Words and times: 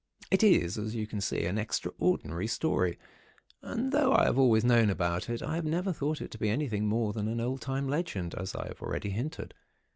"It 0.31 0.41
is, 0.41 0.79
as 0.79 0.95
you 0.95 1.05
can 1.05 1.21
see, 1.21 1.45
an 1.45 1.59
extraordinary 1.59 2.47
story, 2.47 2.97
and 3.61 3.91
though 3.91 4.11
I 4.13 4.23
have 4.23 4.39
always 4.39 4.63
known 4.65 4.89
about 4.89 5.29
it, 5.29 5.43
I 5.43 5.53
have 5.53 5.65
never 5.65 5.93
thought 5.93 6.21
it 6.21 6.31
to 6.31 6.39
be 6.39 6.49
anything 6.49 6.87
more 6.87 7.13
than 7.13 7.39
old 7.39 7.61
time 7.61 7.87
legend, 7.87 8.33
as 8.33 8.55
I 8.55 8.65
have 8.67 8.81
already 8.81 9.11
hinted. 9.11 9.53